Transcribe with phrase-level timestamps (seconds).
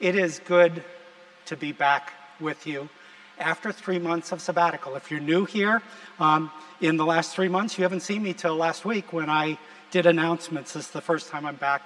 [0.00, 0.84] It is good
[1.46, 2.88] to be back with you
[3.36, 4.94] after three months of sabbatical.
[4.94, 5.82] If you're new here,
[6.20, 9.58] um, in the last three months, you haven't seen me till last week when I
[9.90, 10.74] did announcements.
[10.74, 11.82] This is the first time I'm back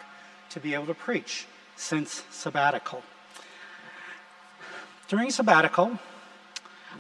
[0.50, 1.46] to be able to preach
[1.76, 3.02] since sabbatical.
[5.08, 5.98] During sabbatical,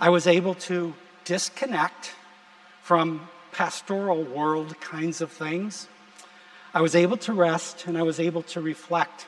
[0.00, 0.94] I was able to
[1.26, 2.14] disconnect
[2.82, 5.88] from pastoral world kinds of things.
[6.72, 9.26] I was able to rest and I was able to reflect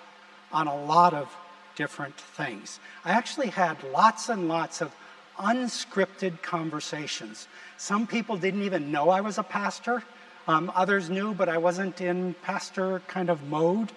[0.51, 1.29] on a lot of
[1.77, 2.81] different things.
[3.05, 4.95] I actually had lots and lots of
[5.39, 7.49] unscripted conversations.
[7.77, 10.03] Some people didn't even know I was a pastor.
[10.47, 13.93] Um, others knew, but I wasn't in pastor kind of mode.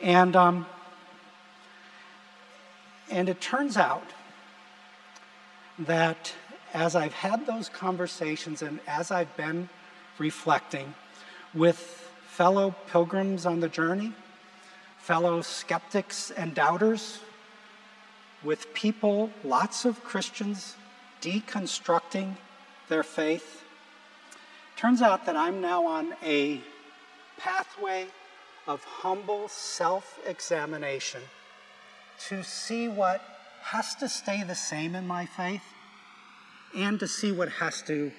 [0.00, 0.66] And, um,
[3.10, 4.04] and it turns out
[5.78, 6.32] that
[6.74, 9.68] as I've had those conversations and as I've been
[10.18, 10.94] reflecting
[11.54, 11.78] with
[12.26, 14.12] fellow pilgrims on the journey,
[15.02, 17.18] fellow skeptics and doubters,
[18.44, 20.76] with people, lots of Christians,
[21.20, 22.36] deconstructing
[22.88, 23.64] their faith.
[24.76, 26.60] Turns out that I'm now on a
[27.36, 28.06] pathway
[28.68, 31.22] of humble self examination
[32.28, 33.20] to see what
[33.62, 35.64] has to stay the same in my faith
[36.76, 38.12] and to see what has to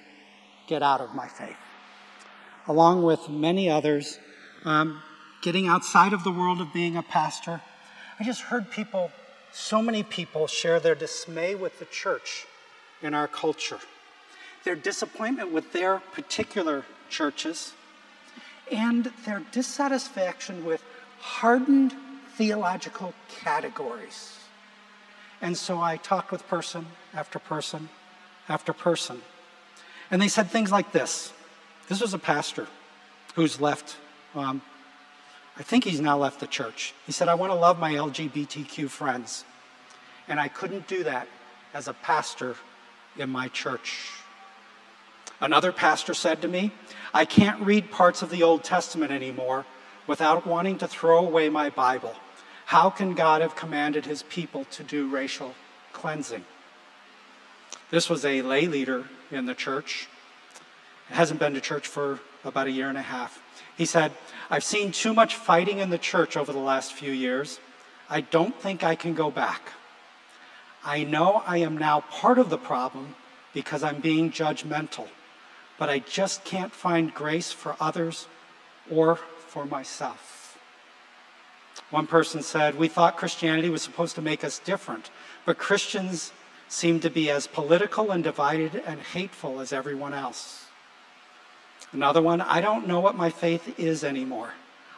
[0.67, 1.55] get out of my faith.
[2.67, 4.19] Along with many others,
[4.65, 5.01] um,
[5.43, 7.61] getting outside of the world of being a pastor,
[8.19, 9.11] I just heard people
[9.51, 12.47] so many people share their dismay with the church
[13.03, 13.77] in our culture,
[14.63, 17.73] their disappointment with their particular churches,
[18.71, 20.81] and their dissatisfaction with
[21.19, 21.93] hardened
[22.35, 24.39] theological categories.
[25.41, 27.89] And so I talked with person after person
[28.47, 29.21] after person.
[30.09, 31.33] And they said things like this.
[31.89, 32.67] This was a pastor
[33.35, 33.97] who's left
[34.35, 34.61] um,
[35.57, 36.93] I think he's now left the church.
[37.05, 39.45] He said, I want to love my LGBTQ friends.
[40.27, 41.27] And I couldn't do that
[41.73, 42.55] as a pastor
[43.17, 44.09] in my church.
[45.39, 46.71] Another pastor said to me,
[47.13, 49.65] I can't read parts of the Old Testament anymore
[50.07, 52.15] without wanting to throw away my Bible.
[52.65, 55.53] How can God have commanded his people to do racial
[55.91, 56.45] cleansing?
[57.91, 60.07] This was a lay leader in the church.
[61.09, 63.42] It Hasn't been to church for about a year and a half.
[63.77, 64.11] He said,
[64.49, 67.59] I've seen too much fighting in the church over the last few years.
[68.09, 69.73] I don't think I can go back.
[70.83, 73.15] I know I am now part of the problem
[73.53, 75.07] because I'm being judgmental,
[75.79, 78.27] but I just can't find grace for others
[78.91, 80.57] or for myself.
[81.89, 85.09] One person said, We thought Christianity was supposed to make us different,
[85.45, 86.33] but Christians
[86.67, 90.62] seem to be as political and divided and hateful as everyone else.
[91.93, 94.51] Another one, I don't know what my faith is anymore.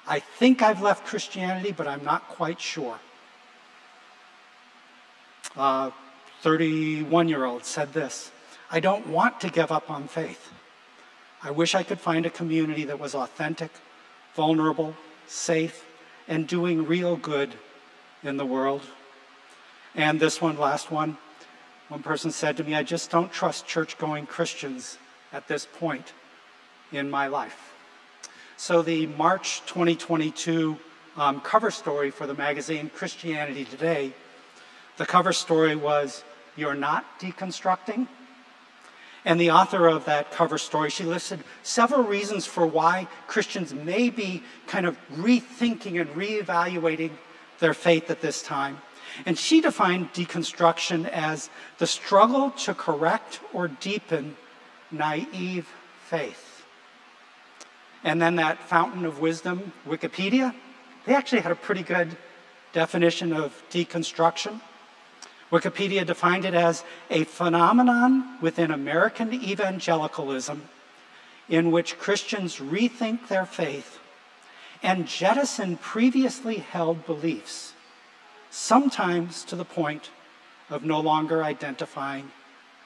[0.07, 2.99] I think I've left Christianity, but I'm not quite sure.
[5.57, 5.93] Uh, a
[6.41, 8.31] 31 year old said this
[8.71, 10.51] I don't want to give up on faith.
[11.43, 13.71] I wish I could find a community that was authentic,
[14.33, 14.95] vulnerable,
[15.27, 15.85] safe,
[16.27, 17.53] and doing real good
[18.23, 18.81] in the world.
[19.93, 21.17] And this one, last one,
[21.89, 24.97] one person said to me, I just don't trust church going Christians
[25.31, 26.13] at this point
[26.91, 27.73] in my life.
[28.57, 30.77] So, the March 2022
[31.17, 34.13] um, cover story for the magazine Christianity Today,
[34.97, 36.23] the cover story was
[36.55, 38.07] You're Not Deconstructing.
[39.25, 44.09] And the author of that cover story, she listed several reasons for why Christians may
[44.09, 47.11] be kind of rethinking and reevaluating
[47.59, 48.81] their faith at this time.
[49.25, 54.37] And she defined deconstruction as the struggle to correct or deepen
[54.91, 55.67] naive
[56.03, 56.44] faith.
[58.05, 60.53] And then that fountain of wisdom, Wikipedia,
[61.05, 62.15] they actually had a pretty good
[62.71, 64.61] definition of deconstruction.
[65.51, 70.69] Wikipedia defined it as a phenomenon within American evangelicalism
[71.49, 73.99] in which Christians rethink their faith
[74.83, 77.73] and jettison previously held beliefs,
[78.51, 80.11] sometimes to the point
[80.69, 82.31] of no longer identifying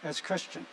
[0.01, 0.65] as Christian.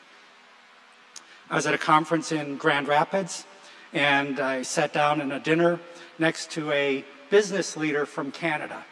[1.50, 3.44] I was at a conference in Grand Rapids
[3.92, 5.80] and I sat down in a dinner
[6.18, 8.84] next to a business leader from Canada.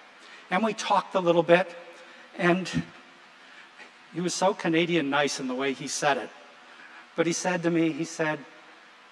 [0.51, 1.75] And we talked a little bit,
[2.37, 2.71] and
[4.13, 6.31] he was so Canadian nice in the way he said it.
[7.17, 8.39] But he said to me, he said,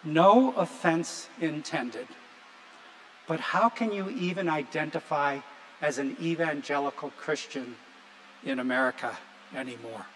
[0.05, 2.09] No offense intended,
[3.27, 5.41] but how can you even identify
[5.81, 7.77] as an evangelical Christian
[8.45, 9.17] in America
[9.55, 10.07] anymore?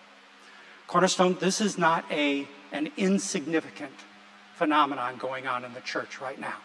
[0.87, 3.93] Cornerstone, this is not a, an insignificant
[4.57, 6.57] phenomenon going on in the church right now.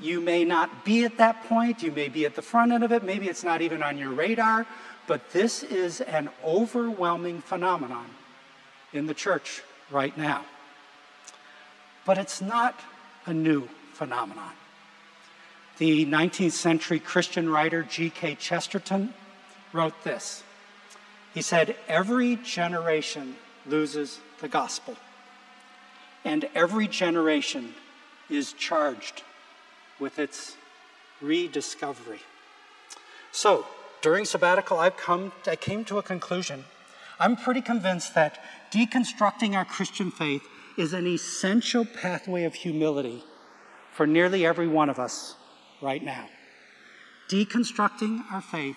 [0.00, 2.92] You may not be at that point, you may be at the front end of
[2.92, 4.66] it, maybe it's not even on your radar,
[5.06, 8.06] but this is an overwhelming phenomenon
[8.92, 10.44] in the church right now.
[12.04, 12.80] But it's not
[13.26, 14.52] a new phenomenon.
[15.78, 18.36] The 19th century Christian writer G.K.
[18.36, 19.12] Chesterton
[19.72, 20.42] wrote this.
[21.34, 23.36] He said, Every generation
[23.66, 24.96] loses the gospel,
[26.24, 27.74] and every generation
[28.30, 29.22] is charged
[30.00, 30.56] with its
[31.20, 32.20] rediscovery.
[33.32, 33.66] So,
[34.00, 36.64] during sabbatical, I've come, I came to a conclusion.
[37.18, 38.38] I'm pretty convinced that
[38.70, 40.42] deconstructing our Christian faith
[40.76, 43.24] is an essential pathway of humility
[43.92, 45.36] for nearly every one of us
[45.80, 46.28] right now.
[47.28, 48.76] Deconstructing our faith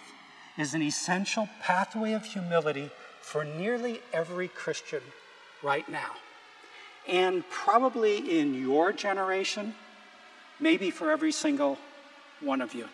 [0.58, 2.90] is an essential pathway of humility
[3.22, 5.02] for nearly every Christian
[5.62, 6.12] right now.
[7.08, 9.76] And probably in your generation,
[10.60, 11.78] maybe for every single
[12.42, 12.88] one of you.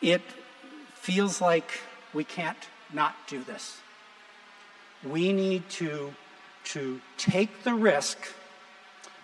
[0.00, 0.22] It
[0.94, 1.80] feels like
[2.14, 3.78] we can't not do this.
[5.04, 6.14] We need to,
[6.64, 8.18] to take the risk.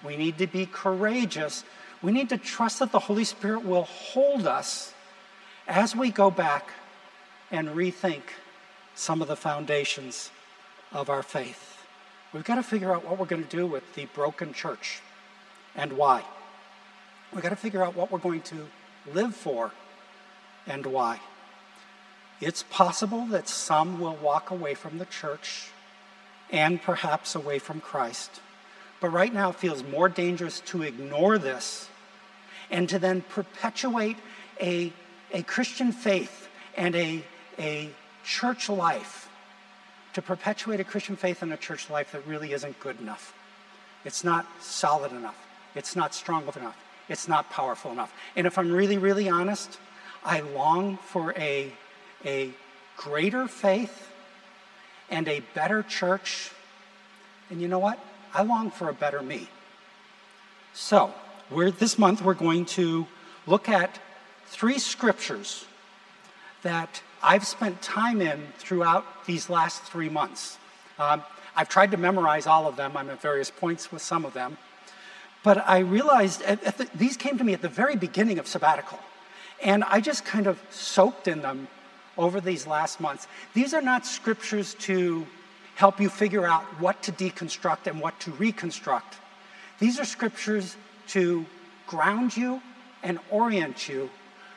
[0.04, 1.64] We need to be courageous.
[2.02, 4.92] We need to trust that the Holy Spirit will hold us
[5.66, 6.70] as we go back
[7.50, 8.22] and rethink
[8.94, 10.30] some of the foundations
[10.92, 11.73] of our faith.
[12.34, 15.00] We've got to figure out what we're going to do with the broken church
[15.76, 16.24] and why.
[17.32, 18.66] We've got to figure out what we're going to
[19.12, 19.70] live for
[20.66, 21.20] and why.
[22.40, 25.68] It's possible that some will walk away from the church
[26.50, 28.40] and perhaps away from Christ.
[29.00, 31.88] But right now it feels more dangerous to ignore this
[32.68, 34.16] and to then perpetuate
[34.60, 34.92] a,
[35.32, 37.24] a Christian faith and a,
[37.60, 37.90] a
[38.24, 39.23] church life,
[40.14, 43.34] to perpetuate a Christian faith and a church life that really isn't good enough.
[44.04, 45.36] It's not solid enough.
[45.74, 46.76] It's not strong enough.
[47.08, 48.12] It's not powerful enough.
[48.36, 49.78] And if I'm really, really honest,
[50.24, 51.72] I long for a,
[52.24, 52.50] a
[52.96, 54.10] greater faith
[55.10, 56.50] and a better church.
[57.50, 57.98] And you know what?
[58.32, 59.48] I long for a better me.
[60.72, 61.12] So,
[61.50, 63.06] we're, this month we're going to
[63.46, 63.98] look at
[64.46, 65.66] three scriptures
[66.62, 70.58] that I've spent time in throughout these last three months.
[70.98, 71.22] Um,
[71.56, 72.96] I've tried to memorize all of them.
[72.96, 74.58] I'm at various points with some of them.
[75.42, 78.98] But I realized the, these came to me at the very beginning of sabbatical.
[79.62, 81.68] And I just kind of soaked in them
[82.18, 83.26] over these last months.
[83.54, 85.26] These are not scriptures to
[85.76, 89.16] help you figure out what to deconstruct and what to reconstruct.
[89.78, 90.76] These are scriptures
[91.08, 91.46] to
[91.86, 92.60] ground you
[93.02, 94.10] and orient you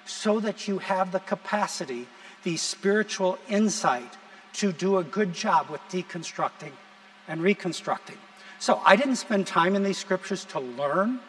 [0.06, 2.08] so that you have the capacity,
[2.48, 4.14] the spiritual insight
[4.54, 6.72] to do a good job with deconstructing
[7.28, 8.16] and reconstructing.
[8.58, 11.20] So I didn't spend time in these scriptures to learn,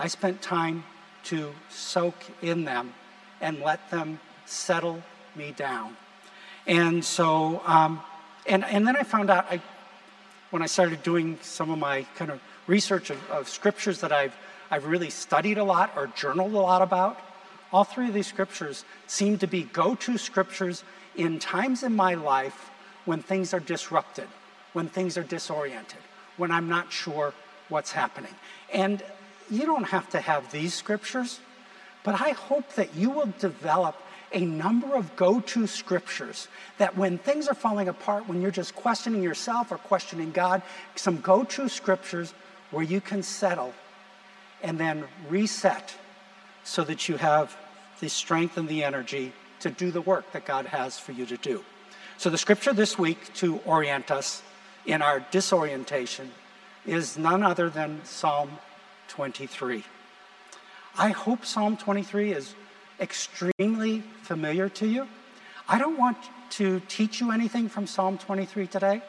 [0.00, 0.82] I spent time
[1.30, 2.92] to soak in them
[3.40, 5.00] and let them settle
[5.36, 5.96] me down.
[6.66, 8.00] And so, um,
[8.44, 9.62] and, and then I found out I,
[10.50, 14.34] when I started doing some of my kind of research of, of scriptures that I've,
[14.72, 17.20] I've really studied a lot or journaled a lot about,
[17.74, 20.84] all three of these scriptures seem to be go to scriptures
[21.16, 22.70] in times in my life
[23.04, 24.28] when things are disrupted,
[24.72, 25.98] when things are disoriented
[26.36, 27.32] when I'm not sure
[27.68, 28.34] what's happening.
[28.72, 29.02] And
[29.50, 31.40] you don't have to have these scriptures,
[32.02, 33.96] but I hope that you will develop
[34.32, 36.48] a number of go to scriptures
[36.78, 40.62] that when things are falling apart, when you're just questioning yourself or questioning God,
[40.96, 42.34] some go to scriptures
[42.70, 43.72] where you can settle
[44.62, 45.94] and then reset
[46.64, 47.56] so that you have
[48.04, 51.38] the strength and the energy to do the work that God has for you to
[51.38, 51.64] do.
[52.18, 54.42] So, the scripture this week to orient us
[54.84, 56.30] in our disorientation
[56.84, 58.58] is none other than Psalm
[59.08, 59.84] 23.
[60.98, 62.54] I hope Psalm 23 is
[63.00, 65.08] extremely familiar to you.
[65.66, 66.18] I don't want
[66.58, 69.00] to teach you anything from Psalm 23 today.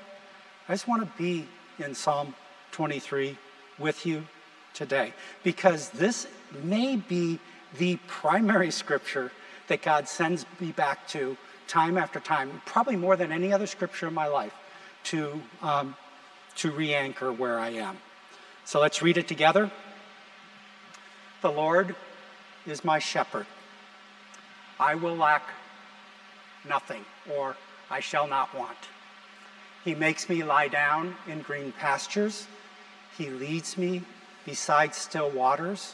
[0.69, 1.49] I just want to be
[1.79, 2.33] in Psalm
[2.71, 3.37] 23
[3.77, 4.25] with you
[4.73, 5.11] today
[5.43, 6.27] because this
[6.63, 7.41] may be
[7.77, 9.31] the primary scripture
[9.67, 14.07] that God sends me back to time after time, probably more than any other scripture
[14.07, 14.53] in my life
[15.05, 15.95] to, um,
[16.55, 17.97] to re anchor where I am.
[18.63, 19.71] So let's read it together.
[21.41, 21.95] The Lord
[22.65, 23.45] is my shepherd.
[24.79, 25.43] I will lack
[26.67, 27.05] nothing,
[27.35, 27.55] or
[27.89, 28.77] I shall not want.
[29.83, 32.47] He makes me lie down in green pastures.
[33.17, 34.01] He leads me
[34.45, 35.93] beside still waters.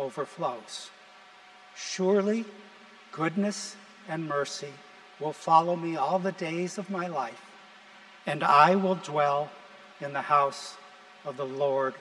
[0.00, 0.90] overflows.
[1.76, 2.44] Surely
[3.12, 3.76] goodness
[4.08, 4.72] and mercy
[5.20, 7.42] will follow me all the days of my life,
[8.26, 9.50] and I will dwell
[10.00, 10.76] in the house
[11.24, 11.94] of the Lord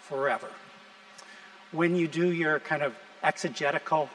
[0.00, 0.48] forever.
[1.72, 4.08] When you do your kind of exegetical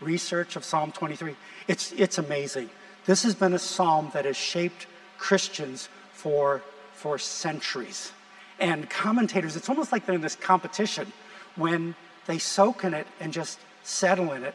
[0.00, 1.34] research of Psalm 23,
[1.68, 2.70] it's, it's amazing.
[3.06, 4.86] This has been a psalm that has shaped
[5.18, 6.62] Christians for,
[6.94, 8.12] for centuries.
[8.58, 11.12] And commentators, it's almost like they're in this competition
[11.56, 11.94] when
[12.26, 14.54] they soak in it and just settle in it.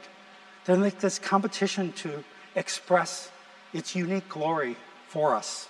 [0.66, 2.24] They're like this competition to
[2.56, 3.32] express
[3.74, 4.76] its unique glory
[5.08, 5.68] for us.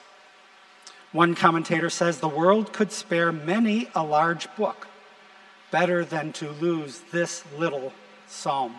[1.12, 4.88] One commentator says the world could spare many a large book
[5.70, 7.94] better than to lose this little
[8.28, 8.76] psalm.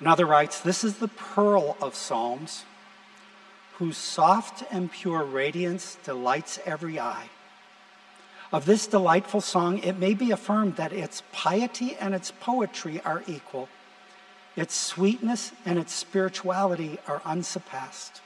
[0.00, 2.64] Another writes, This is the pearl of Psalms,
[3.78, 7.30] whose soft and pure radiance delights every eye.
[8.52, 13.22] Of this delightful song, it may be affirmed that its piety and its poetry are
[13.26, 13.68] equal,
[14.54, 18.20] its sweetness and its spirituality are unsurpassed.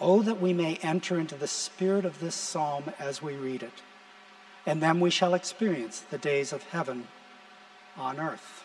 [0.00, 3.82] Oh, that we may enter into the spirit of this psalm as we read it,
[4.66, 7.06] and then we shall experience the days of heaven
[7.96, 8.64] on earth.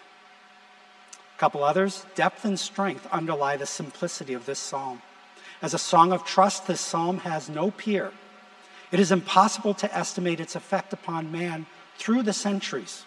[1.35, 5.01] A couple others depth and strength underlie the simplicity of this psalm.
[5.61, 8.11] As a song of trust, this psalm has no peer.
[8.95, 11.65] It is impossible to estimate its effect upon man
[11.97, 13.03] through the centuries.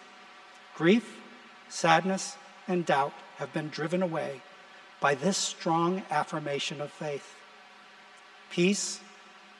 [0.75, 1.17] Grief,
[1.67, 4.43] sadness, and doubt have been driven away
[4.99, 7.33] by this strong affirmation of faith.
[8.51, 8.99] Peace,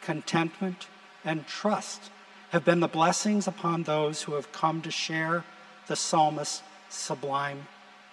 [0.03, 0.85] contentment,
[1.25, 2.11] and trust
[2.51, 5.43] have been the blessings upon those who have come to share
[5.87, 7.65] the psalmist's sublime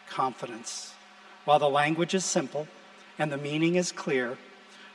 [0.08, 0.94] confidence.
[1.44, 2.66] While the language is simple
[3.18, 4.38] and the meaning is clear,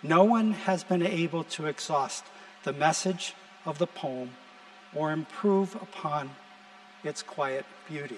[0.01, 2.23] no one has been able to exhaust
[2.63, 3.33] the message
[3.65, 4.31] of the poem
[4.95, 6.31] or improve upon
[7.03, 8.17] its quiet beauty.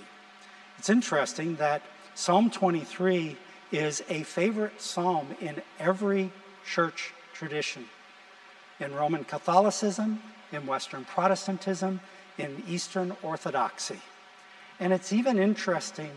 [0.77, 1.81] It's interesting that
[2.15, 3.38] Psalm 23
[3.71, 6.31] is a favorite psalm in every
[6.65, 7.85] church tradition.
[8.79, 10.21] In Roman Catholicism,
[10.51, 12.00] in Western Protestantism,
[12.38, 14.00] in Eastern Orthodoxy.
[14.79, 16.12] And it's even interesting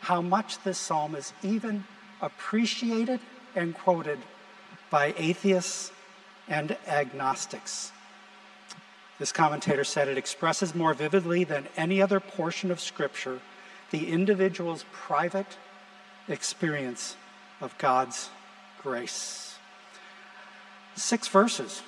[0.00, 1.84] how much this psalm is even
[2.20, 3.20] appreciated
[3.54, 4.18] and quoted
[4.90, 5.92] by atheists
[6.48, 7.92] and agnostics.
[9.18, 13.40] This commentator said it expresses more vividly than any other portion of Scripture
[13.90, 15.56] the individual's private
[16.28, 17.16] experience
[17.60, 18.30] of God's
[18.82, 19.58] grace.
[20.96, 21.82] Six verses.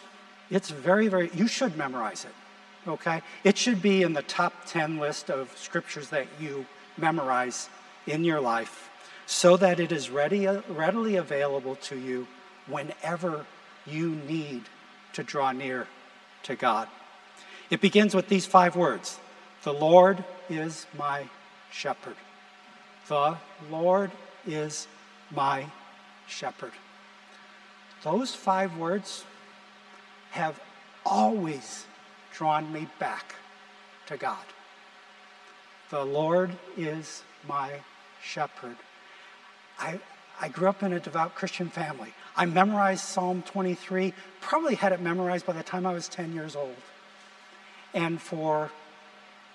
[0.51, 3.23] It's very, very, you should memorize it, okay?
[3.45, 7.69] It should be in the top 10 list of scriptures that you memorize
[8.07, 8.91] in your life
[9.27, 12.27] so that it is ready, readily available to you
[12.67, 13.45] whenever
[13.91, 14.63] you need
[15.15, 15.87] to draw near
[16.45, 16.89] to God.
[17.71, 19.19] It begins with these five words
[19.65, 21.29] The Lord is my
[21.71, 22.17] shepherd.
[23.09, 23.37] The
[23.71, 24.11] Lord
[24.47, 24.87] is
[25.31, 25.67] my
[26.27, 26.73] shepherd.
[28.03, 29.25] Those five words
[30.31, 30.61] have
[31.05, 31.85] always
[32.33, 33.35] drawn me back
[34.07, 34.45] to God.
[35.91, 37.81] The Lord is my
[38.23, 38.77] shepherd.
[39.79, 39.99] I,
[40.41, 42.13] I grew up in a devout Christian family.
[42.37, 46.55] I memorized Psalm 23, probably had it memorized by the time I was 10 years
[46.55, 46.77] old.
[47.93, 48.71] And for,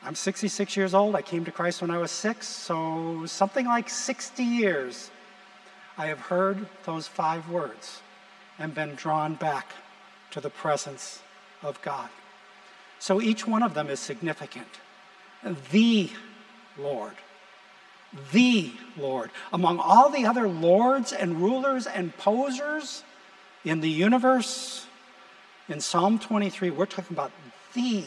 [0.03, 3.89] I'm 66 years old, I came to Christ when I was six, so something like
[3.89, 5.09] 60 years,
[5.97, 8.01] I have heard those five words
[8.59, 9.71] and been drawn back
[10.31, 11.21] to the presence
[11.61, 12.09] of God.
[12.99, 14.67] So each one of them is significant.
[15.71, 16.09] The
[16.77, 17.13] Lord
[18.31, 19.31] the Lord.
[19.51, 23.03] Among all the other lords and rulers and posers
[23.63, 24.85] in the universe,
[25.69, 27.31] in Psalm 23, we're talking about
[27.73, 28.03] the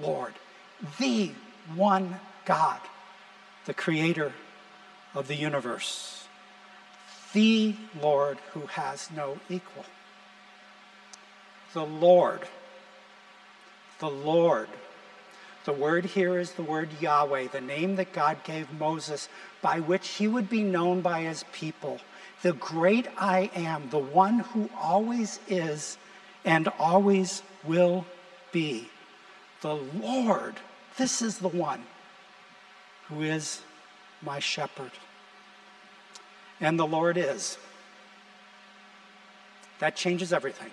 [0.00, 0.34] Lord,
[0.98, 1.32] the
[1.74, 2.80] one God,
[3.64, 4.32] the creator
[5.14, 6.26] of the universe,
[7.32, 9.84] the Lord who has no equal.
[11.72, 12.40] The Lord,
[13.98, 14.68] the Lord
[15.64, 19.28] the word here is the word Yahweh, the name that God gave Moses,
[19.60, 22.00] by which he would be known by his people.
[22.42, 25.96] The great I am, the one who always is
[26.44, 28.04] and always will
[28.50, 28.88] be.
[29.60, 30.56] The Lord,
[30.96, 31.84] this is the one
[33.08, 33.60] who is
[34.20, 34.90] my shepherd.
[36.60, 37.58] And the Lord is.
[39.78, 40.70] That changes everything.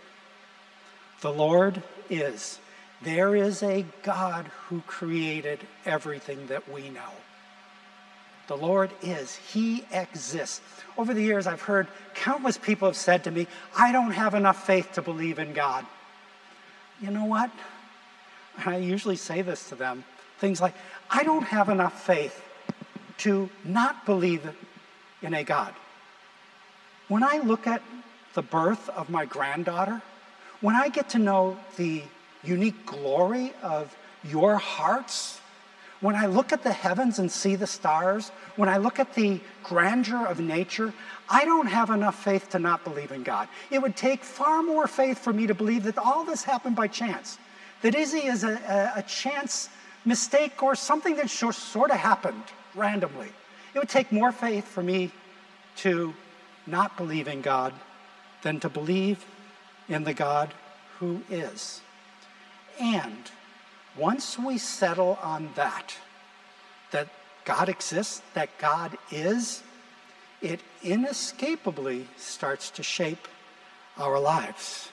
[1.22, 2.60] The Lord is.
[3.02, 7.12] There is a God who created everything that we know.
[8.48, 9.36] The Lord is.
[9.36, 10.62] He exists.
[10.98, 14.66] Over the years, I've heard countless people have said to me, I don't have enough
[14.66, 15.86] faith to believe in God.
[17.02, 17.52] You know what?
[18.66, 20.04] I usually say this to them
[20.40, 20.74] things like,
[21.10, 22.44] I don't have enough faith
[23.20, 24.50] to not believe
[25.22, 25.74] in a God.
[27.08, 27.82] When I look at
[28.34, 30.02] the birth of my granddaughter,
[30.62, 32.04] when I get to know the
[32.44, 35.40] unique glory of your hearts,
[36.02, 39.42] when I look at the heavens and see the stars, when I look at the
[39.64, 40.94] grandeur of nature,
[41.30, 43.50] I don't have enough faith to not believe in God.
[43.70, 46.88] It would take far more faith for me to believe that all this happened by
[46.88, 47.38] chance,
[47.82, 48.54] that Izzy is a,
[48.96, 49.70] a, a chance
[50.06, 52.44] mistake or something that sort of happened
[52.76, 53.28] randomly.
[53.74, 55.12] It would take more faith for me
[55.78, 56.14] to
[56.66, 57.74] not believe in God
[58.42, 59.26] than to believe
[59.90, 60.54] in the God
[61.00, 61.82] who is.
[62.80, 63.30] And
[63.98, 65.96] once we settle on that,
[66.92, 67.10] that
[67.46, 69.64] God exists, that God is,
[70.42, 73.28] it inescapably starts to shape
[73.98, 74.92] our lives.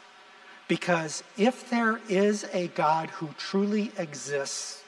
[0.69, 4.83] Because if there is a God who truly exists,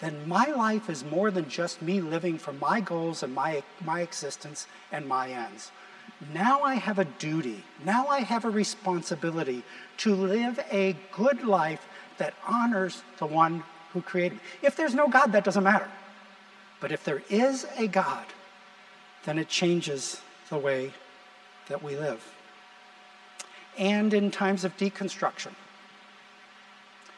[0.00, 4.00] then my life is more than just me living for my goals and my, my
[4.00, 5.70] existence and my ends.
[6.32, 9.62] Now I have a duty, now I have a responsibility
[9.98, 11.86] to live a good life
[12.18, 14.44] that honors the one who created me.
[14.62, 15.88] If there's no God, that doesn't matter.
[16.80, 18.24] But if there is a God,
[19.24, 20.92] then it changes the way
[21.68, 22.24] that we live.
[23.78, 25.52] And in times of deconstruction,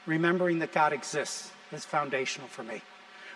[0.06, 2.82] remembering that God exists is foundational for me.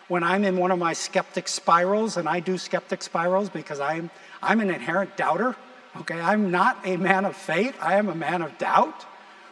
[0.08, 4.10] When I'm in one of my skeptic spirals, and I do skeptic spirals because I'm,
[4.42, 5.54] I'm an inherent doubter,
[5.98, 6.18] okay?
[6.18, 9.04] I'm not a man of faith, I am a man of doubt.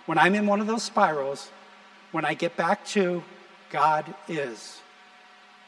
[0.06, 1.50] When I'm in one of those spirals,
[2.12, 3.22] when I get back to
[3.70, 4.80] God is,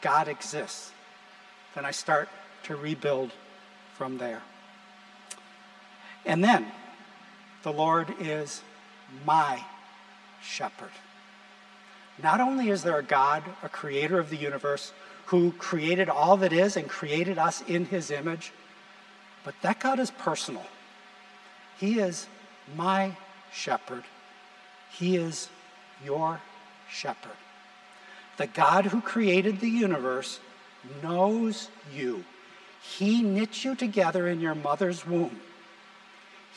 [0.00, 0.92] God exists,
[1.74, 2.28] then I start
[2.64, 3.32] to rebuild
[3.96, 4.42] from there.
[6.24, 6.66] And then
[7.62, 8.62] the Lord is
[9.26, 9.64] my
[10.42, 10.90] shepherd.
[12.22, 14.92] Not only is there a God, a creator of the universe,
[15.26, 18.52] who created all that is and created us in his image,
[19.44, 20.66] but that God is personal.
[21.78, 22.26] He is
[22.76, 23.16] my
[23.52, 24.04] shepherd.
[24.90, 25.48] He is
[26.04, 26.40] your
[26.90, 27.36] shepherd.
[28.38, 30.40] The God who created the universe
[31.02, 32.24] knows you.
[32.80, 35.40] He knit you together in your mother's womb.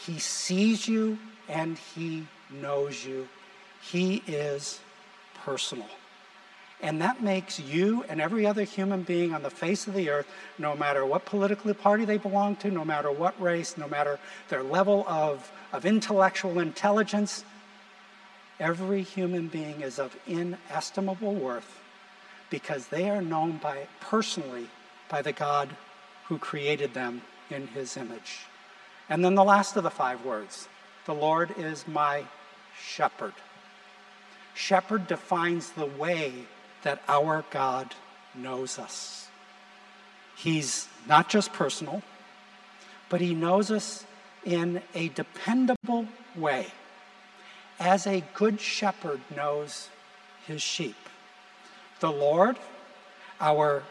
[0.06, 1.18] He sees you
[1.50, 3.28] and he knows you.
[3.82, 4.80] He is
[5.46, 5.88] personal.
[6.82, 10.28] And that makes you and every other human being on the face of the earth,
[10.58, 14.64] no matter what political party they belong to, no matter what race, no matter their
[14.64, 17.46] level of, of intellectual intelligence,
[18.62, 21.80] Every human being is of inestimable worth
[22.52, 24.68] because they are known by personally
[25.10, 25.76] by the God
[26.28, 28.42] who created them in his image.
[29.10, 30.70] And then the last of the five words
[31.08, 32.26] the Lord is my
[32.80, 33.34] shepherd.
[34.54, 36.34] Shepherd defines the way
[36.84, 37.96] that our God
[38.36, 39.28] knows us.
[40.36, 42.02] He's not just personal,
[43.10, 44.06] but he knows us
[44.44, 46.68] in a dependable way
[47.80, 49.90] as a good shepherd knows
[50.46, 50.96] his sheep.
[52.00, 52.58] The Lord,
[53.40, 53.84] our,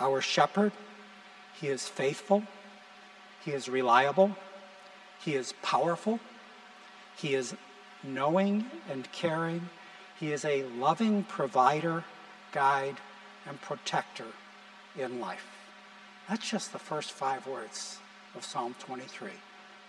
[0.00, 0.72] our shepherd,
[1.60, 2.42] he is faithful,
[3.44, 4.36] he is reliable,
[5.24, 6.18] he is powerful,
[7.16, 7.54] he is
[8.02, 9.68] knowing and caring,
[10.22, 12.04] he is a loving provider,
[12.52, 12.94] guide,
[13.44, 14.28] and protector
[14.96, 15.44] in life.
[16.28, 17.98] That's just the first five words
[18.36, 19.30] of Psalm 23.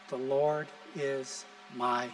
[0.10, 0.66] The Lord
[0.96, 2.10] is my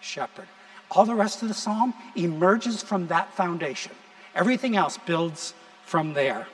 [0.00, 0.46] shepherd.
[0.92, 3.90] All the rest of the psalm emerges from that foundation.
[4.36, 5.52] Everything else builds
[5.84, 6.46] from there.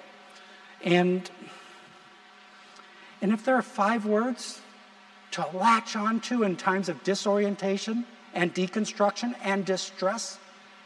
[0.83, 1.31] And,
[3.21, 4.63] and if there are five words
[5.33, 10.39] to latch onto in times of disorientation and deconstruction and distress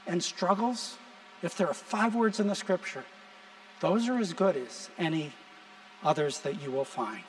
[0.08, 0.96] and struggles,
[1.42, 3.04] if there are five words in the scripture,
[3.80, 5.32] those are as good as any
[6.02, 7.22] others that you will find.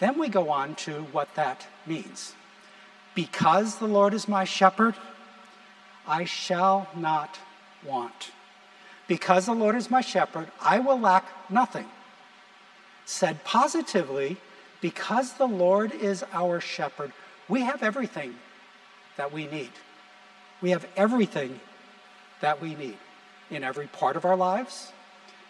[0.00, 2.34] Then we go on to what that means.
[3.14, 4.94] Because the Lord is my shepherd,
[6.06, 7.38] I shall not
[7.84, 8.32] want.
[9.06, 11.86] Because the Lord is my shepherd, I will lack nothing.
[13.04, 14.36] Said positively,
[14.80, 17.12] because the Lord is our shepherd,
[17.48, 18.34] we have everything
[19.16, 19.70] that we need.
[20.66, 21.60] We have everything
[22.40, 22.96] that we need
[23.52, 24.90] in every part of our lives,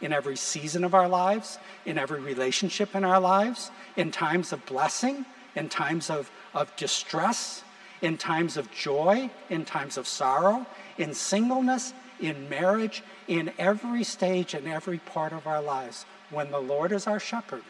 [0.02, 4.66] in every season of our lives, in every relationship in our lives, in times of
[4.66, 5.24] blessing,
[5.54, 7.64] in times of, of distress,
[8.02, 10.66] in times of joy, in times of sorrow,
[10.98, 16.04] in singleness, in marriage, in every stage and every part of our lives.
[16.28, 17.64] When the Lord is our shepherd,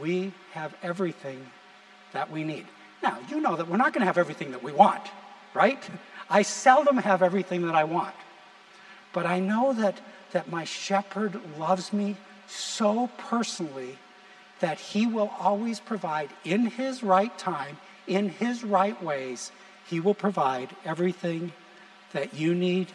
[0.00, 1.50] we have everything
[2.14, 2.64] that we need.
[3.02, 5.02] Now, you know that we're not going to have everything that we want,
[5.56, 5.82] right?
[6.28, 8.14] I seldom have everything that I want.
[9.12, 9.98] But I know that,
[10.32, 12.16] that my shepherd loves me
[12.46, 13.98] so personally
[14.60, 19.50] that he will always provide in his right time, in his right ways,
[19.86, 21.52] he will provide everything
[22.12, 22.88] that you need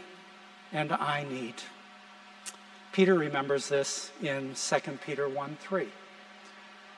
[0.71, 1.55] and I need.
[2.91, 5.87] Peter remembers this in 2 Peter 1 3,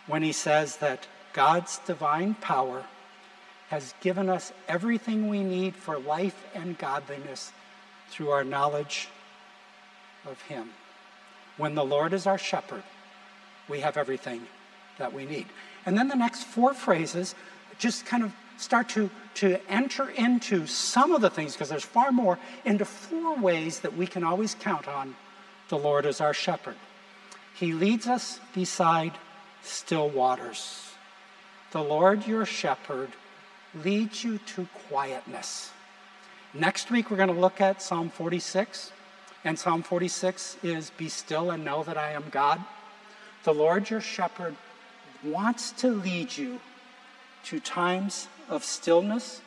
[0.08, 2.86] when he says that God's divine power
[3.74, 7.52] has given us everything we need for life and godliness
[8.10, 9.08] through our knowledge
[10.28, 10.70] of Him.
[11.58, 12.84] When the Lord is our shepherd,
[13.68, 14.46] we have everything
[15.00, 15.48] that we need.
[15.88, 17.34] And then the next four phrases
[17.80, 19.10] just kind of start to,
[19.42, 23.98] to enter into some of the things, because there's far more, into four ways that
[23.98, 25.16] we can always count on
[25.70, 26.76] the Lord as our shepherd.
[27.56, 29.14] He leads us beside
[29.64, 30.92] still waters.
[31.72, 33.10] The Lord your shepherd
[33.76, 35.72] leads you to quietness.
[36.54, 38.92] Next week, we're going to look at Psalm 46.
[39.46, 42.62] And Psalm 46 is Be still and know that I am God.
[43.44, 44.56] The Lord your shepherd
[45.24, 46.60] wants to lead you
[47.46, 49.42] to times of stillness,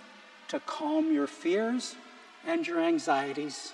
[0.48, 1.94] to calm your fears
[2.46, 3.72] and your anxieties,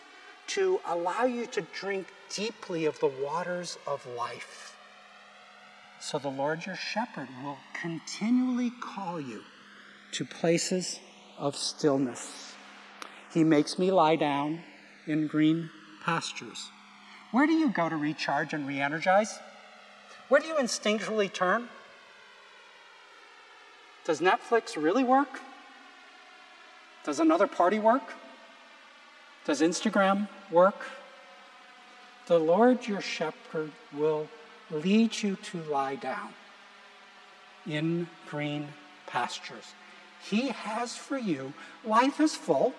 [0.48, 4.76] to allow you to drink deeply of the waters of life.
[6.00, 9.42] So the Lord your shepherd will continually call you
[10.12, 11.00] to places
[11.38, 12.54] of stillness.
[13.32, 14.60] He makes me lie down
[15.06, 15.70] in green
[16.04, 16.70] pastures.
[17.30, 19.38] Where do you go to recharge and re energize?
[20.28, 21.68] Where do you instinctually turn?
[24.04, 25.40] Does Netflix really work?
[27.04, 28.14] Does another party work?
[29.44, 30.86] Does Instagram work?
[32.26, 34.28] The Lord your shepherd will
[34.70, 36.30] lead you to lie down
[37.66, 38.68] in green
[39.06, 39.74] pastures.
[40.28, 41.52] He has for you,
[41.84, 42.74] life is full.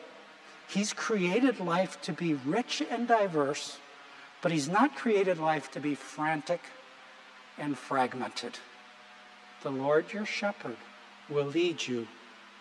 [0.68, 3.78] He's created life to be rich and diverse,
[4.42, 6.62] but He's not created life to be frantic
[7.58, 8.58] and fragmented.
[9.62, 10.78] The Lord your shepherd
[11.30, 12.08] will lead you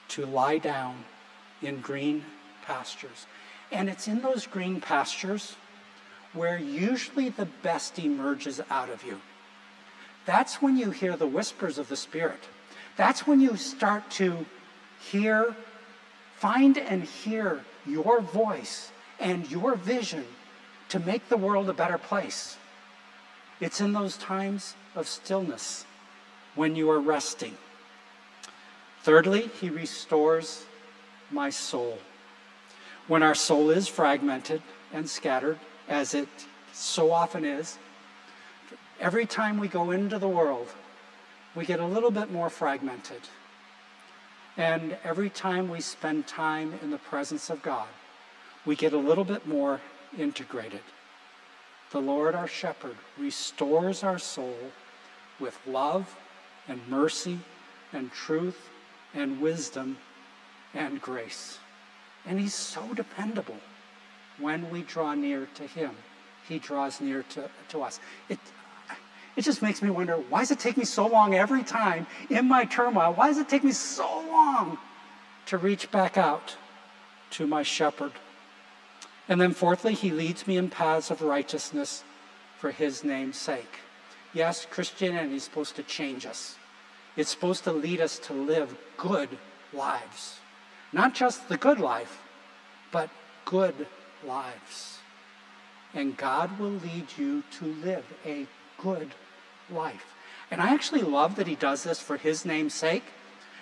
[0.08, 1.04] to lie down
[1.62, 2.24] in green
[2.66, 3.26] pastures.
[3.70, 5.56] And it's in those green pastures
[6.32, 9.20] where usually the best emerges out of you.
[10.26, 12.40] That's when you hear the whispers of the Spirit.
[12.96, 14.44] That's when you start to
[15.10, 15.54] hear,
[16.36, 20.24] find and hear your voice and your vision
[20.88, 22.56] to make the world a better place.
[23.60, 25.84] It's in those times of stillness
[26.54, 27.56] when you are resting.
[29.02, 30.64] Thirdly, he restores
[31.30, 31.98] my soul.
[33.08, 34.62] When our soul is fragmented
[34.92, 36.28] and scattered, as it
[36.72, 37.78] so often is,
[39.00, 40.68] every time we go into the world,
[41.54, 43.22] we get a little bit more fragmented.
[44.56, 47.88] And every time we spend time in the presence of God,
[48.66, 49.80] we get a little bit more
[50.18, 50.82] integrated.
[51.90, 54.56] The Lord, our shepherd, restores our soul
[55.40, 56.16] with love
[56.68, 57.38] and mercy
[57.92, 58.68] and truth
[59.14, 59.98] and wisdom
[60.74, 61.58] and grace.
[62.26, 63.58] And he's so dependable
[64.38, 65.90] when we draw near to him.
[66.48, 68.00] He draws near to, to us.
[68.28, 68.38] It,
[69.36, 72.46] it just makes me wonder why does it take me so long every time in
[72.46, 73.14] my turmoil?
[73.14, 74.78] Why does it take me so long
[75.46, 76.56] to reach back out
[77.30, 78.12] to my shepherd?
[79.28, 82.04] And then, fourthly, he leads me in paths of righteousness
[82.58, 83.78] for his name's sake.
[84.34, 86.56] Yes, Christianity is supposed to change us.
[87.16, 89.28] It's supposed to lead us to live good
[89.72, 90.38] lives.
[90.92, 92.20] Not just the good life,
[92.90, 93.10] but
[93.44, 93.86] good
[94.26, 94.98] lives.
[95.94, 98.46] And God will lead you to live a
[98.78, 99.10] good
[99.72, 100.14] life.
[100.50, 103.04] And I actually love that He does this for His name's sake,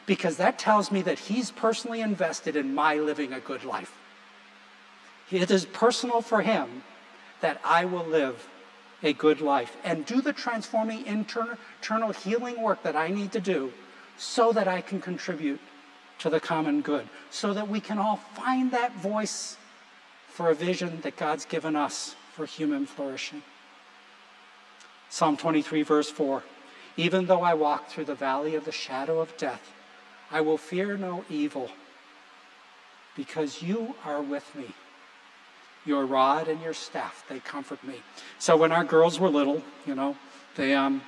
[0.07, 3.97] because that tells me that He's personally invested in my living a good life.
[5.31, 6.83] It is personal for Him
[7.41, 8.49] that I will live
[9.03, 13.73] a good life and do the transforming internal healing work that I need to do
[14.19, 15.61] so that I can contribute
[16.19, 19.57] to the common good, so that we can all find that voice
[20.27, 23.43] for a vision that God's given us for human flourishing.
[25.11, 26.43] Psalm 23, verse 4
[26.97, 29.73] Even though I walk through the valley of the shadow of death,
[30.31, 31.71] I will fear no evil
[33.17, 34.67] because you are with me.
[35.85, 37.97] Your rod and your staff, they comfort me.
[38.39, 40.17] So when our girls were little, you know,
[40.55, 41.03] they, um,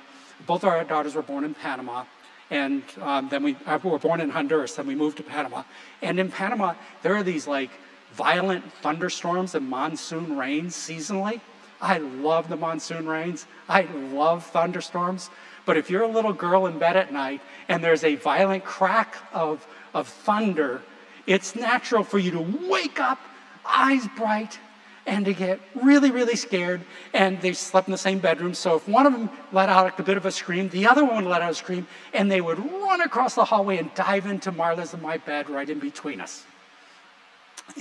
[0.45, 2.03] both our daughters were born in Panama.
[2.49, 5.63] And um, then we uh, were born in Honduras, then we moved to Panama.
[6.01, 7.69] And in Panama, there are these like
[8.11, 11.39] violent thunderstorms and monsoon rains seasonally.
[11.83, 13.45] I love the monsoon rains.
[13.67, 15.29] I love thunderstorms.
[15.65, 19.17] But if you're a little girl in bed at night and there's a violent crack
[19.33, 20.81] of, of thunder,
[21.27, 23.19] it's natural for you to wake up,
[23.65, 24.57] eyes bright,
[25.05, 26.81] and to get really, really scared.
[27.13, 28.53] And they slept in the same bedroom.
[28.53, 31.25] So if one of them let out a bit of a scream, the other one
[31.25, 34.53] would let out a scream, and they would run across the hallway and dive into
[34.53, 36.45] Marla's and my bed right in between us.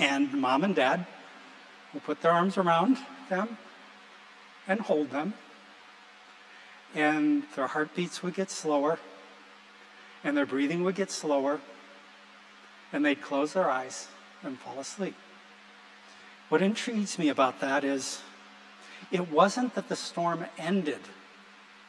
[0.01, 1.07] And mom and dad
[1.95, 3.57] would put their arms around them
[4.67, 5.35] and hold them.
[6.95, 8.99] And their heartbeats would get slower,
[10.23, 11.61] and their breathing would get slower,
[12.93, 14.09] and they'd close their eyes
[14.43, 15.15] and fall asleep.
[16.49, 18.21] What intrigues me about that is
[19.11, 21.01] it wasn't that the storm ended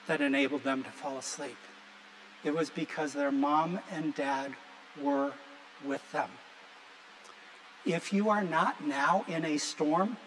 [0.08, 1.58] that enabled them to fall asleep.
[2.44, 4.54] It was because their mom and dad
[5.02, 5.34] were
[5.84, 6.30] with them.
[7.86, 10.18] If you are not now in a storm,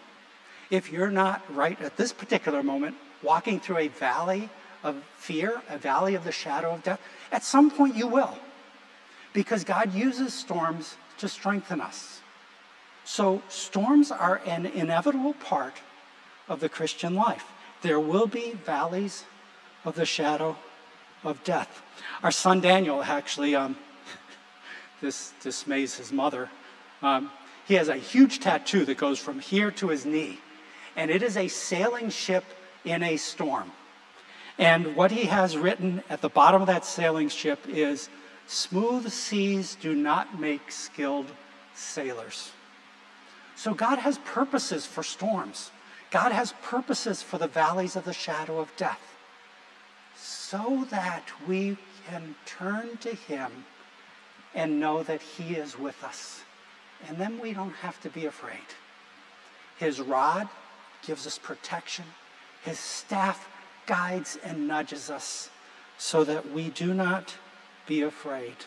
[0.69, 4.49] if you're not right at this particular moment walking through a valley
[4.83, 7.01] of fear, a valley of the shadow of death,
[7.31, 8.37] at some point you will.
[9.33, 12.21] Because God uses storms to strengthen us.
[13.03, 15.75] So, storms are an inevitable part
[16.49, 17.45] of the Christian life.
[17.81, 19.23] There will be valleys
[19.85, 20.57] of the shadow
[21.23, 21.81] of death.
[22.23, 23.77] Our son Daniel actually, um,
[25.01, 26.49] this dismays his mother.
[27.01, 27.31] Um,
[27.67, 30.39] he has a huge tattoo that goes from here to his knee,
[30.97, 32.43] and it is a sailing ship
[32.83, 33.71] in a storm.
[34.57, 38.09] And what he has written at the bottom of that sailing ship is
[38.47, 41.27] Smooth seas do not make skilled
[41.75, 42.51] sailors.
[43.55, 45.69] So God has purposes for storms.
[46.11, 49.01] God has purposes for the valleys of the shadow of death
[50.15, 51.77] so that we
[52.09, 53.51] can turn to Him
[54.55, 56.41] and know that He is with us.
[57.07, 58.57] And then we don't have to be afraid.
[59.77, 60.47] His rod
[61.07, 62.05] gives us protection,
[62.63, 63.49] His staff
[63.87, 65.49] guides and nudges us
[65.97, 67.35] so that we do not
[67.87, 68.57] be afraid.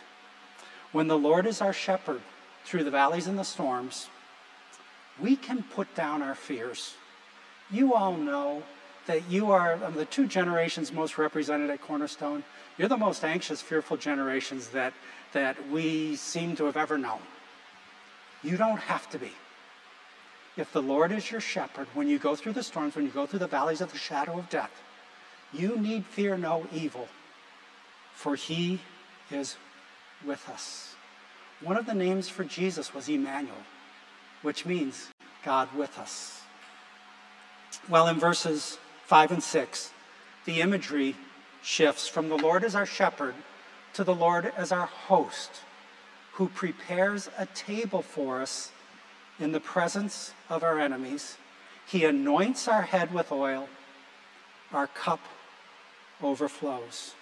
[0.90, 2.22] When the Lord is our shepherd
[2.64, 4.09] through the valleys and the storms,
[5.20, 6.94] we can put down our fears.
[7.70, 8.62] You all know
[9.07, 12.42] that you are of the two generations most represented at Cornerstone.
[12.79, 14.94] You're the most anxious, fearful generations that,
[15.33, 17.20] that we seem to have ever known.
[18.42, 19.33] You don't have to be.
[20.61, 23.25] If the Lord is your shepherd, when you go through the storms, when you go
[23.25, 24.83] through the valleys of the shadow of death,
[25.55, 27.09] you need fear no evil,
[28.12, 28.81] for he
[29.31, 29.57] is
[30.25, 30.94] with us.
[31.62, 33.57] One of the names for Jesus was Emmanuel
[34.42, 35.09] which means
[35.44, 36.42] God with us.
[37.88, 39.92] Well, in verses 5 and 6,
[40.44, 41.16] the imagery
[41.62, 43.35] shifts from the Lord as our shepherd
[43.94, 45.51] to the Lord as our host,
[46.33, 48.73] who prepares a table for us
[49.40, 51.37] in the presence of our enemies.
[51.87, 53.68] He anoints our head with oil,
[54.72, 55.20] our cup
[56.22, 57.14] overflows.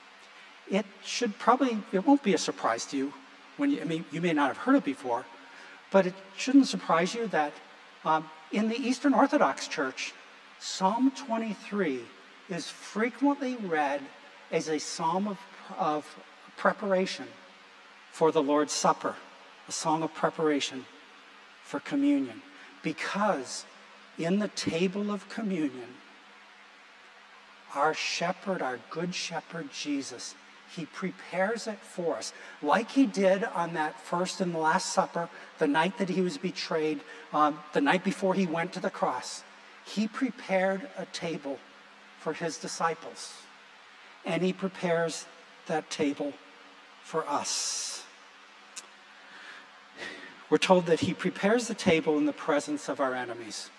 [0.71, 3.15] It should probably, it won't be a surprise to you
[3.57, 5.25] when you, I mean, you may not have heard it before,
[5.91, 7.53] but it shouldn't surprise you that
[8.05, 10.13] um, in the Eastern Orthodox Church,
[10.59, 12.01] Psalm 23
[12.51, 14.03] is frequently read
[14.51, 15.39] as a psalm of,
[15.79, 16.19] of
[16.57, 17.27] preparation
[18.11, 19.15] for the Lord's Supper,
[19.69, 20.85] a song of preparation
[21.69, 22.41] for communion.
[22.83, 23.67] Because
[24.19, 25.95] in the table of communion,
[27.75, 30.35] our shepherd, our good shepherd Jesus,
[30.75, 35.29] he prepares it for us, like he did on that first and the last supper,
[35.59, 37.01] the night that he was betrayed,
[37.35, 39.43] um, the night before he went to the cross.
[39.85, 41.59] He prepared a table
[42.19, 43.35] for his disciples,
[44.25, 45.27] and he prepares
[45.67, 46.33] that table
[47.03, 48.05] for us.
[50.51, 53.71] We're told that he prepares the table in the presence of our enemies.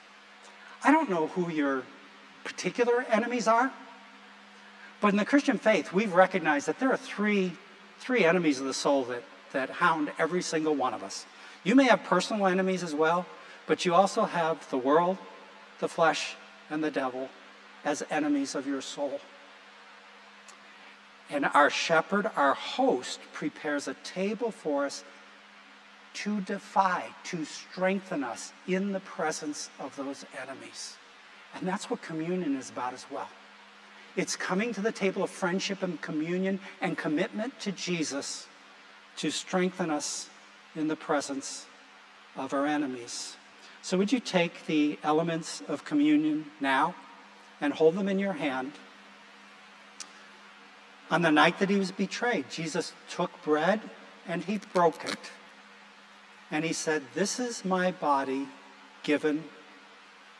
[0.84, 1.84] I don't know who your
[2.43, 3.71] particular enemies are.
[5.01, 7.53] But in the Christian faith, we've recognized that there are three,
[7.99, 11.25] three enemies of the soul that, that hound every single one of us.
[11.63, 13.25] You may have personal enemies as well,
[13.65, 15.17] but you also have the world,
[15.79, 16.36] the flesh,
[16.69, 17.29] and the devil
[17.86, 19.19] as enemies of your soul.
[21.29, 25.03] And our shepherd, our host, prepares a table for us
[26.23, 30.97] to defy, to strengthen us in the presence of those enemies.
[31.55, 33.29] And that's what communion is about as well.
[34.15, 38.47] It's coming to the table of friendship and communion and commitment to Jesus
[39.17, 40.29] to strengthen us
[40.75, 41.65] in the presence
[42.36, 43.38] of our enemies.
[43.82, 46.95] So, would you take the elements of communion now
[47.62, 48.73] and hold them in your hand?
[51.10, 53.79] On the night that he was betrayed, Jesus took bread
[54.27, 55.32] and he broke it.
[56.52, 58.48] And he said, This is my body
[59.04, 59.44] given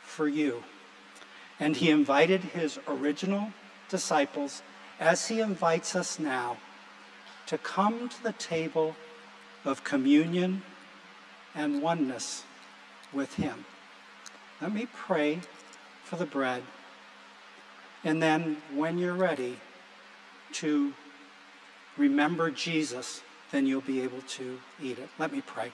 [0.02, 0.64] for you.
[1.58, 3.52] And he invited his original
[3.88, 4.62] disciples,
[4.98, 6.56] as he invites us now,
[7.46, 8.96] to come to the table
[9.64, 10.62] of communion
[11.54, 12.44] and oneness
[13.12, 13.64] with him.
[14.60, 15.40] Let me pray
[16.04, 16.62] for the bread.
[18.04, 19.58] And then, when you're ready
[20.52, 20.94] to
[21.96, 25.08] remember Jesus, then you'll be able to eat it.
[25.18, 25.72] Let me pray.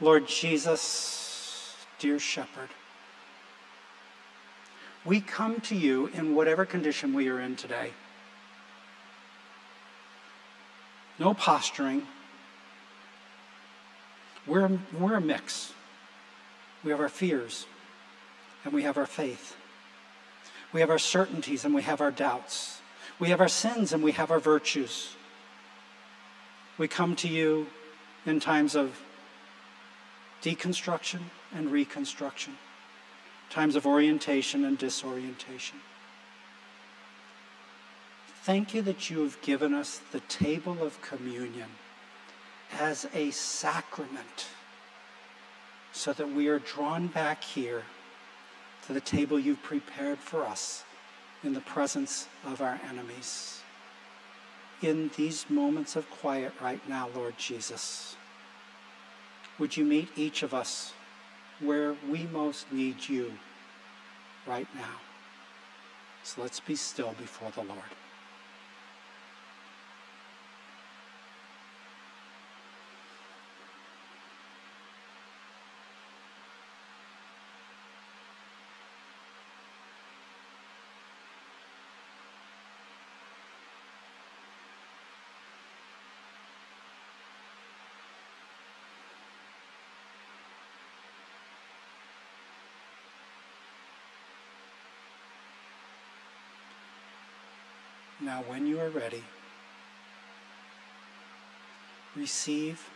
[0.00, 2.68] Lord Jesus, dear shepherd,
[5.04, 7.90] we come to you in whatever condition we are in today.
[11.18, 12.06] No posturing.
[14.46, 15.72] We're, we're a mix.
[16.84, 17.66] We have our fears
[18.64, 19.56] and we have our faith.
[20.72, 22.80] We have our certainties and we have our doubts.
[23.18, 25.16] We have our sins and we have our virtues.
[26.76, 27.66] We come to you
[28.24, 29.00] in times of
[30.48, 31.20] deconstruction
[31.54, 32.56] and reconstruction,
[33.50, 35.78] times of orientation and disorientation.
[38.44, 41.68] Thank you that you have given us the table of communion
[42.78, 44.46] as a sacrament
[45.92, 47.82] so that we are drawn back here
[48.86, 50.84] to the table you've prepared for us
[51.44, 53.60] in the presence of our enemies.
[54.80, 58.16] In these moments of quiet right now, Lord Jesus,
[59.58, 60.92] would you meet each of us
[61.60, 63.32] where we most need you
[64.46, 65.00] right now?
[66.22, 67.80] So let's be still before the Lord.
[98.28, 99.24] Now, when you are ready,
[102.14, 102.90] receive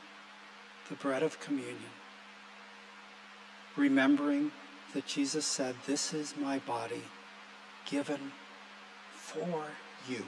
[0.91, 1.95] the bread of communion,
[3.75, 4.53] remembering
[4.93, 7.05] that Jesus said, This is my body
[7.87, 8.33] given
[9.15, 9.65] for
[10.07, 10.27] you.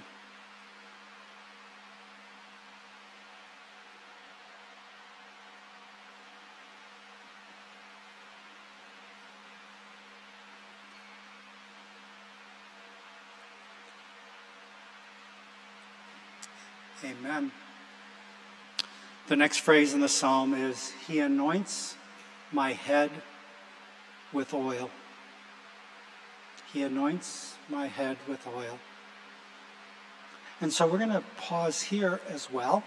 [17.25, 17.53] Amen.
[19.29, 21.97] The next phrase in the psalm is He anoints
[22.53, 23.11] my head
[24.31, 24.91] with oil.
[26.71, 28.79] He anoints my head with oil.
[30.61, 32.85] And so we're going to pause here as well.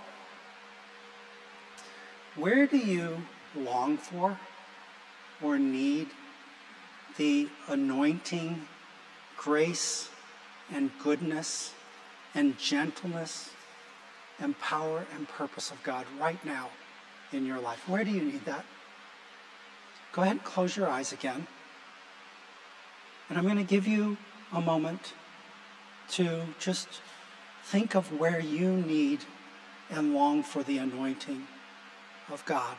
[2.36, 3.23] Where do you
[3.56, 4.38] long for
[5.41, 6.10] or need
[7.17, 8.67] the anointing,
[9.36, 10.10] grace,
[10.71, 11.73] and goodness
[12.36, 13.50] and gentleness
[14.39, 16.69] and power and purpose of God right now
[17.32, 17.88] in your life.
[17.88, 18.65] Where do you need that?
[20.12, 21.47] Go ahead and close your eyes again.
[23.30, 24.17] And I'm going to give you
[24.54, 25.13] a moment
[26.12, 26.88] to just
[27.63, 29.26] think of where you need
[29.89, 31.47] and long for the anointing
[32.32, 32.78] of God.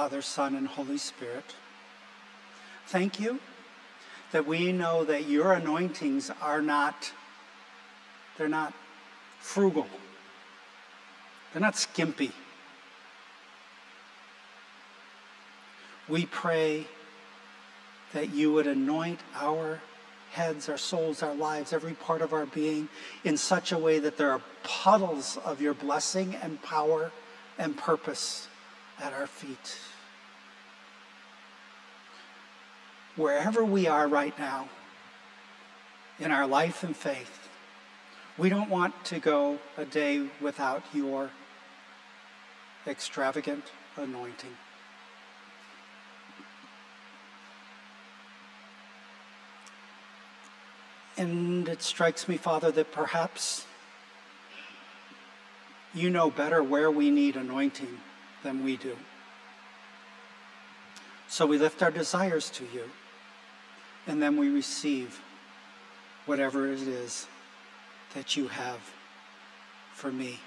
[0.00, 1.44] Father, Son, and Holy Spirit.
[2.86, 3.38] Thank you
[4.32, 7.12] that we know that your anointings are not,
[8.38, 8.72] they're not
[9.40, 9.86] frugal.
[11.52, 12.32] They're not skimpy.
[16.08, 16.86] We pray
[18.14, 19.82] that you would anoint our
[20.30, 22.88] heads, our souls, our lives, every part of our being
[23.22, 27.12] in such a way that there are puddles of your blessing and power
[27.58, 28.48] and purpose
[29.00, 29.78] at our feet.
[33.16, 34.68] Wherever we are right now
[36.18, 37.48] in our life and faith,
[38.38, 41.30] we don't want to go a day without your
[42.86, 43.64] extravagant
[43.96, 44.56] anointing.
[51.16, 53.66] And it strikes me, Father, that perhaps
[55.92, 57.98] you know better where we need anointing
[58.42, 58.96] than we do.
[61.28, 62.84] So we lift our desires to you.
[64.06, 65.20] And then we receive
[66.26, 67.26] whatever it is
[68.14, 68.80] that you have
[69.94, 70.40] for me.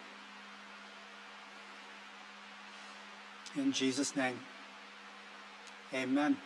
[3.55, 4.39] In Jesus' name,
[5.93, 6.37] amen.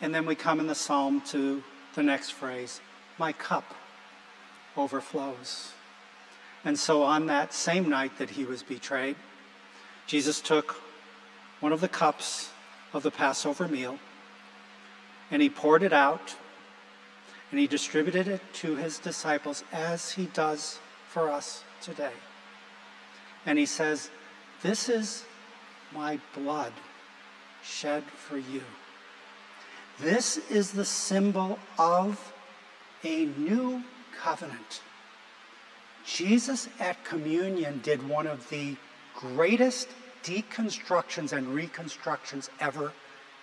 [0.00, 1.62] And then we come in the psalm to
[1.94, 2.80] the next phrase
[3.18, 3.74] My cup
[4.76, 5.72] overflows.
[6.64, 9.16] And so on that same night that he was betrayed,
[10.06, 10.76] Jesus took
[11.60, 12.50] one of the cups
[12.92, 13.98] of the Passover meal
[15.30, 16.36] and he poured it out
[17.50, 20.78] and he distributed it to his disciples as he does
[21.08, 22.12] for us today.
[23.44, 24.10] And he says,
[24.62, 25.24] This is
[25.92, 26.72] my blood
[27.62, 28.62] shed for you.
[30.00, 32.32] This is the symbol of
[33.04, 33.82] a new
[34.18, 34.82] covenant.
[36.04, 38.76] Jesus at communion did one of the
[39.14, 39.88] greatest
[40.22, 42.92] deconstructions and reconstructions ever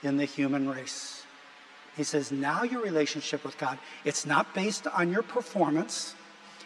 [0.04, 1.24] in the human race.
[1.98, 6.16] He says, now your relationship with God, it's not based on your performance.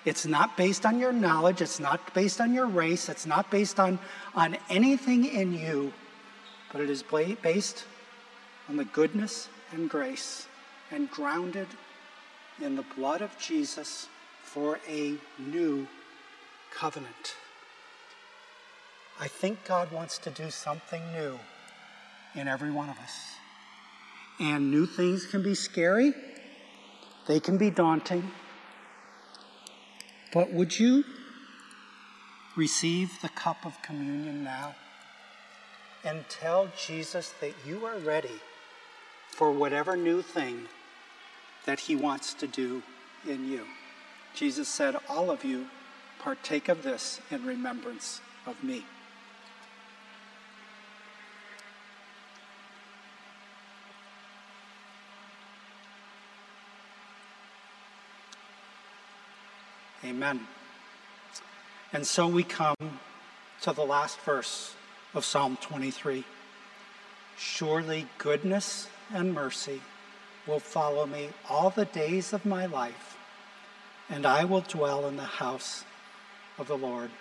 [0.05, 1.61] It's not based on your knowledge.
[1.61, 3.09] It's not based on your race.
[3.09, 3.99] It's not based on,
[4.35, 5.93] on anything in you,
[6.71, 7.85] but it is based
[8.69, 10.47] on the goodness and grace
[10.91, 11.67] and grounded
[12.61, 14.07] in the blood of Jesus
[14.43, 15.87] for a new
[16.71, 17.35] covenant.
[19.19, 21.39] I think God wants to do something new
[22.35, 23.35] in every one of us.
[24.39, 26.13] And new things can be scary,
[27.27, 28.31] they can be daunting.
[30.33, 31.03] But would you
[32.57, 34.75] receive the cup of communion now
[36.03, 38.41] and tell Jesus that you are ready
[39.29, 40.67] for whatever new thing
[41.65, 42.81] that he wants to do
[43.27, 43.67] in you?
[44.33, 45.67] Jesus said, All of you
[46.19, 48.85] partake of this in remembrance of me.
[60.23, 60.47] Amen.
[61.91, 62.77] And so we come
[63.61, 64.73] to the last verse
[65.13, 66.23] of Psalm 23.
[67.37, 69.81] Surely goodness and mercy
[70.47, 73.17] will follow me all the days of my life,
[74.09, 75.83] and I will dwell in the house
[76.57, 77.11] of the Lord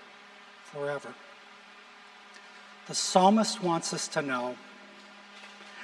[0.63, 1.13] forever.
[2.87, 4.55] The psalmist wants us to know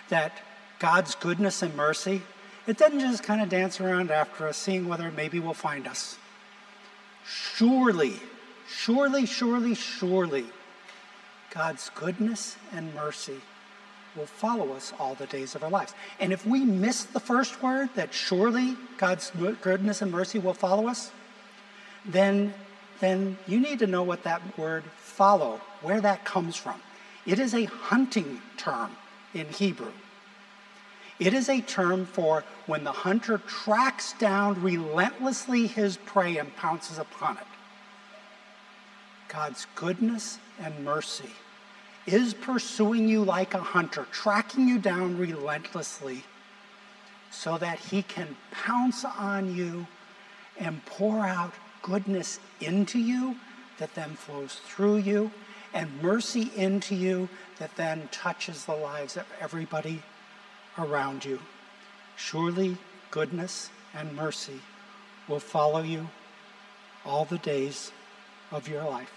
[0.09, 0.41] that
[0.79, 2.23] God's goodness and mercy,
[2.69, 6.17] it doesn't just kind of dance around after us, seeing whether maybe we'll find us.
[7.29, 8.15] Surely,
[8.69, 10.47] surely, surely, surely,
[11.51, 13.41] God's goodness and mercy
[14.17, 15.95] will follow us all the days of our lives.
[16.21, 20.89] And if we miss the first word, that surely God's goodness and mercy will follow
[20.89, 21.11] us,
[22.05, 22.55] then,
[23.01, 26.81] then you need to know what that word follow, where that comes from.
[27.27, 28.91] It is a hunting term
[29.35, 29.93] in Hebrew.
[31.19, 36.99] It is a term for when the hunter tracks down relentlessly his prey and pounces
[36.99, 37.47] upon it.
[39.29, 41.31] God's goodness and mercy
[42.07, 46.25] is pursuing you like a hunter, tracking you down relentlessly
[47.31, 49.87] so that he can pounce on you
[50.59, 51.53] and pour out
[51.83, 53.37] goodness into you
[53.79, 55.31] that then flows through you,
[55.73, 60.03] and mercy into you that then touches the lives of everybody
[60.79, 61.41] around you.
[62.17, 62.77] Surely
[63.11, 64.61] goodness and mercy
[65.27, 66.09] will follow you
[67.05, 67.93] all the days
[68.51, 69.13] of your life.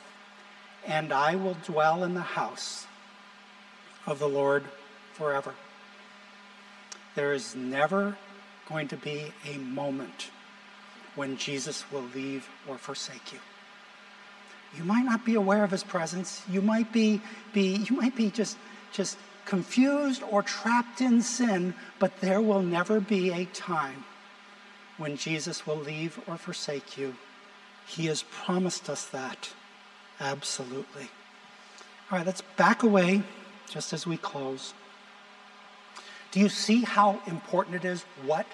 [0.86, 2.88] And I will dwell in the house
[4.06, 4.64] of the Lord
[5.14, 5.54] forever.
[7.16, 8.18] There is never
[8.68, 10.32] going to be a moment
[11.16, 13.40] when Jesus will leave or forsake you.
[14.78, 16.42] You might not be aware of his presence.
[16.50, 17.22] You might be,
[17.54, 18.58] be you might be just
[18.92, 24.04] just confused or trapped in sin, but there will never be a time
[24.98, 27.16] when Jesus will leave or forsake you.
[27.88, 29.50] He has promised us that.
[30.20, 31.10] Absolutely.
[32.10, 33.24] All right, let's back away
[33.70, 34.74] just as we close.
[36.32, 38.04] Do you see how important it is?
[38.26, 38.46] What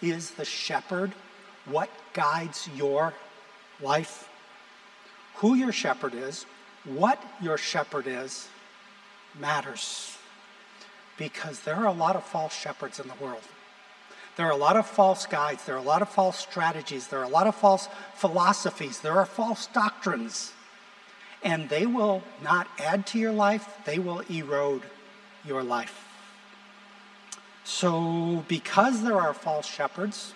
[0.00, 1.12] is the shepherd?
[1.66, 3.12] What guides your
[3.80, 4.28] life?
[5.36, 6.46] Who your shepherd is,
[6.84, 8.48] what your shepherd is,
[9.38, 10.15] matters
[11.18, 13.42] because there are a lot of false shepherds in the world.
[14.36, 15.64] There are a lot of false guides.
[15.64, 17.08] There are a lot of false strategies.
[17.08, 19.00] There are a lot of false philosophies.
[19.00, 20.52] There are false doctrines.
[21.42, 24.82] And they will not add to your life, they will erode
[25.44, 26.02] your life.
[27.64, 30.34] So, because there are false shepherds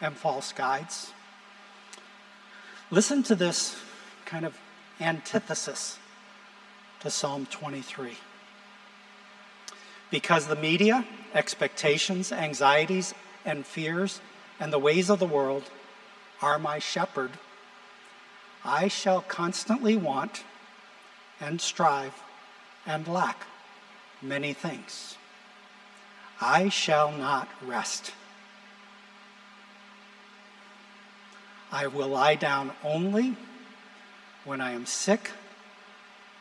[0.00, 1.12] and false guides,
[2.90, 3.76] listen to this
[4.24, 4.56] kind of
[5.00, 5.98] antithesis
[7.00, 8.16] to Psalm 23
[10.10, 11.04] because the media,
[11.34, 14.20] expectations, anxieties, and fears
[14.58, 15.64] and the ways of the world
[16.40, 17.32] are my shepherd,
[18.64, 20.44] I shall constantly want
[21.40, 22.14] and strive
[22.86, 23.46] and lack
[24.22, 25.16] many things.
[26.40, 28.12] I shall not rest.
[31.72, 33.36] I will lie down only
[34.44, 35.32] when I am sick,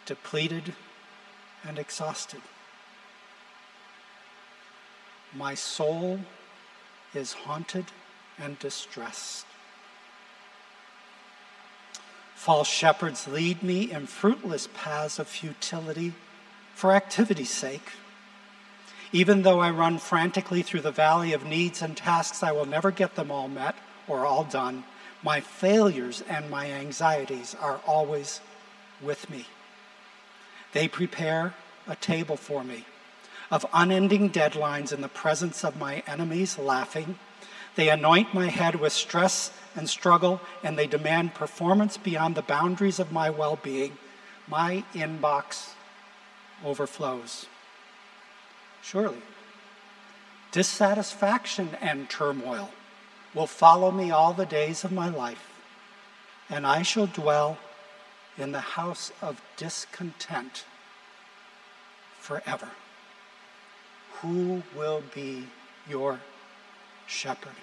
[0.05, 0.73] depleted,
[1.63, 2.41] and exhausted.
[5.35, 6.21] My soul
[7.13, 7.85] is haunted
[8.39, 9.45] and distressed.
[12.35, 16.13] False shepherds lead me in fruitless paths of futility
[16.73, 17.89] for activity's sake.
[19.11, 22.91] Even though I run frantically through the valley of needs and tasks, I will never
[22.91, 23.75] get them all met
[24.07, 24.85] or all done.
[25.21, 28.39] My failures and my anxieties are always
[29.01, 29.47] with me.
[30.71, 31.55] They prepare
[31.87, 32.85] a table for me
[33.51, 37.17] of unending deadlines in the presence of my enemies laughing.
[37.75, 42.99] They anoint my head with stress and struggle, and they demand performance beyond the boundaries
[42.99, 43.97] of my well being.
[44.47, 45.73] My inbox
[46.63, 47.47] overflows.
[48.81, 49.21] Surely,
[50.51, 52.69] dissatisfaction and turmoil
[53.33, 55.51] will follow me all the days of my life,
[56.49, 57.57] and I shall dwell
[58.37, 60.65] in the house of discontent
[62.19, 62.69] forever.
[64.25, 65.47] Who will be
[65.87, 66.19] your
[67.05, 67.53] shepherd?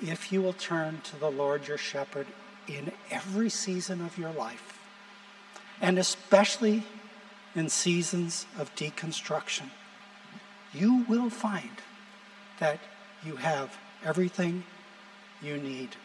[0.00, 2.28] If you will turn to the Lord your shepherd
[2.68, 4.78] in every season of your life,
[5.80, 6.84] and especially
[7.56, 9.70] in seasons of deconstruction,
[10.72, 11.82] you will find
[12.60, 12.78] that
[13.24, 14.62] you have everything
[15.42, 15.96] you need.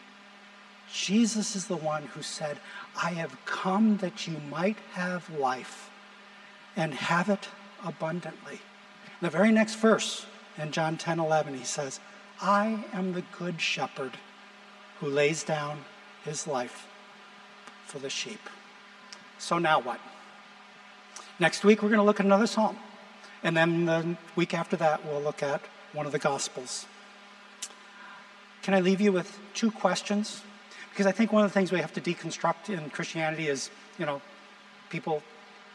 [0.92, 2.58] Jesus is the one who said,
[3.00, 5.88] I have come that you might have life
[6.74, 7.48] and have it
[7.84, 8.60] abundantly.
[9.24, 10.26] The very next verse
[10.58, 11.98] in John 10 11, he says,
[12.42, 14.18] I am the good shepherd
[15.00, 15.86] who lays down
[16.26, 16.86] his life
[17.86, 18.50] for the sheep.
[19.38, 19.98] So now what?
[21.38, 22.76] Next week, we're going to look at another psalm.
[23.42, 25.62] And then the week after that, we'll look at
[25.94, 26.84] one of the Gospels.
[28.60, 30.42] Can I leave you with two questions?
[30.90, 34.04] Because I think one of the things we have to deconstruct in Christianity is, you
[34.04, 34.20] know,
[34.90, 35.22] people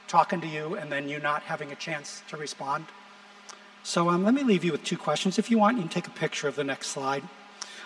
[0.07, 2.85] talking to you and then you not having a chance to respond.
[3.83, 5.39] So um, let me leave you with two questions.
[5.39, 7.23] If you want, you can take a picture of the next slide.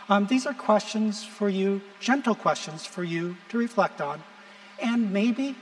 [0.10, 4.24] Um, these are questions for you, gentle questions for you to reflect on
[4.82, 5.56] and maybe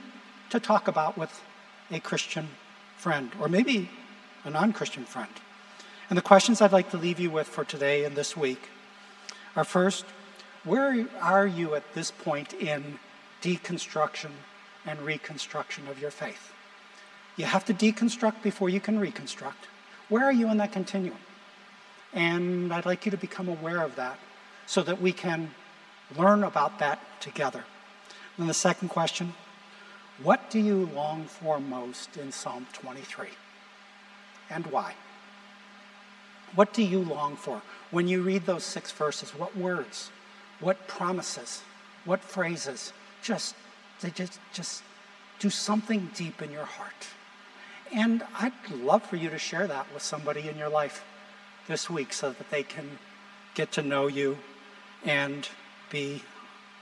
[0.50, 1.40] to talk about with
[1.90, 2.48] a Christian
[2.96, 3.88] friend or maybe
[4.44, 5.30] a non Christian friend.
[6.08, 8.68] And the questions I'd like to leave you with for today and this week
[9.54, 10.04] are first,
[10.64, 12.98] where are you at this point in
[13.42, 14.30] deconstruction
[14.84, 16.52] and reconstruction of your faith?
[17.36, 19.66] You have to deconstruct before you can reconstruct.
[20.12, 21.16] Where are you in that continuum?
[22.12, 24.18] And I'd like you to become aware of that
[24.66, 25.54] so that we can
[26.18, 27.64] learn about that together.
[28.36, 29.32] And the second question
[30.22, 33.28] what do you long for most in Psalm 23?
[34.50, 34.96] And why?
[36.54, 37.62] What do you long for?
[37.90, 40.10] When you read those six verses, what words,
[40.60, 41.62] what promises,
[42.04, 42.92] what phrases
[43.22, 43.54] just
[44.02, 44.82] they just just
[45.38, 47.06] do something deep in your heart.
[47.94, 51.04] And I'd love for you to share that with somebody in your life
[51.68, 52.98] this week so that they can
[53.54, 54.38] get to know you
[55.04, 55.46] and
[55.90, 56.22] be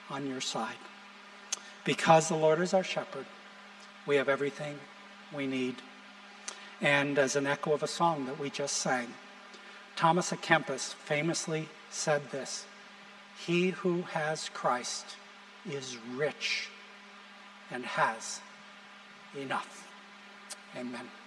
[0.08, 0.76] on your side.
[1.84, 3.26] Because the Lord is our shepherd,
[4.06, 4.78] we have everything
[5.34, 5.76] we need.
[6.80, 9.08] And as an echo of a song that we just sang,
[9.96, 12.64] Thomas à Kempis famously said this
[13.44, 15.16] He who has Christ
[15.68, 16.68] is rich
[17.70, 18.40] and has
[19.36, 19.89] enough.
[20.76, 21.19] Amen.